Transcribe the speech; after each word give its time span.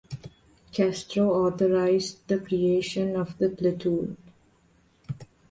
Castro 0.71 1.31
authorized 1.45 2.27
the 2.27 2.39
creation 2.39 3.15
of 3.15 3.37
the 3.37 3.49
platoon. 3.49 4.17